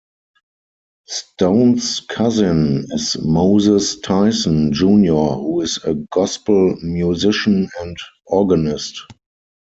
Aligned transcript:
Stone's 1.07 1.99
cousin 1.99 2.87
is 2.89 3.15
Moses 3.23 3.99
Tyson, 3.99 4.73
Junior 4.73 5.13
who 5.13 5.61
is 5.61 5.77
a 5.83 5.93
gospel 5.93 6.75
musician 6.81 7.69
and 7.79 7.95
organist. 8.25 8.99